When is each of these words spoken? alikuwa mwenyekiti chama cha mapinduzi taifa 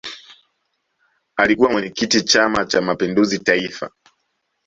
alikuwa 1.35 1.71
mwenyekiti 1.71 2.21
chama 2.21 2.65
cha 2.65 2.81
mapinduzi 2.81 3.39
taifa 3.39 3.91